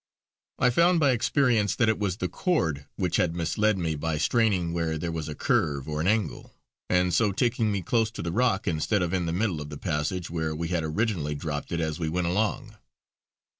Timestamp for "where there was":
4.73-5.29